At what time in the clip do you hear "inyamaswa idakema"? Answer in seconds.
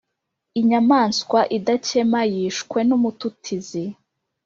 0.59-2.21